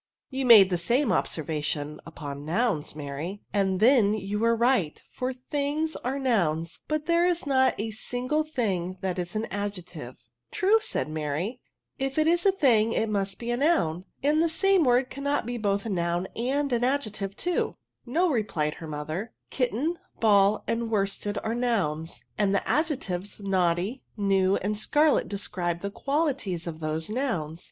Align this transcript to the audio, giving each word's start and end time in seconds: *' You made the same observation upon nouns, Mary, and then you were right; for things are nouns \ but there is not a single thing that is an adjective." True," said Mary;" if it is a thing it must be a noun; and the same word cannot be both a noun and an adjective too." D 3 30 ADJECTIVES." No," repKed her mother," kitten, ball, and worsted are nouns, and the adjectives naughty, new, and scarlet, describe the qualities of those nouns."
*' 0.19 0.21
You 0.31 0.47
made 0.47 0.71
the 0.71 0.79
same 0.79 1.11
observation 1.11 2.01
upon 2.07 2.43
nouns, 2.43 2.95
Mary, 2.95 3.43
and 3.53 3.79
then 3.79 4.15
you 4.15 4.39
were 4.39 4.55
right; 4.55 4.99
for 5.11 5.31
things 5.31 5.95
are 5.97 6.17
nouns 6.17 6.79
\ 6.83 6.87
but 6.87 7.05
there 7.05 7.27
is 7.27 7.45
not 7.45 7.79
a 7.79 7.91
single 7.91 8.43
thing 8.43 8.97
that 9.01 9.19
is 9.19 9.35
an 9.35 9.45
adjective." 9.51 10.17
True," 10.49 10.79
said 10.81 11.07
Mary;" 11.07 11.61
if 12.09 12.17
it 12.17 12.25
is 12.27 12.47
a 12.47 12.51
thing 12.51 12.93
it 12.93 13.09
must 13.09 13.37
be 13.37 13.51
a 13.51 13.57
noun; 13.57 14.05
and 14.23 14.41
the 14.41 14.49
same 14.49 14.83
word 14.85 15.11
cannot 15.11 15.45
be 15.45 15.59
both 15.59 15.85
a 15.85 15.89
noun 15.89 16.25
and 16.35 16.73
an 16.73 16.83
adjective 16.83 17.37
too." 17.37 17.51
D 17.51 17.57
3 17.59 17.61
30 17.61 17.69
ADJECTIVES." 17.69 17.75
No," 18.15 18.31
repKed 18.31 18.73
her 18.77 18.87
mother," 18.87 19.33
kitten, 19.51 19.97
ball, 20.19 20.63
and 20.67 20.89
worsted 20.89 21.37
are 21.43 21.53
nouns, 21.53 22.23
and 22.39 22.55
the 22.55 22.67
adjectives 22.67 23.39
naughty, 23.39 24.01
new, 24.17 24.55
and 24.55 24.75
scarlet, 24.75 25.27
describe 25.29 25.81
the 25.81 25.91
qualities 25.91 26.65
of 26.65 26.79
those 26.79 27.07
nouns." 27.07 27.59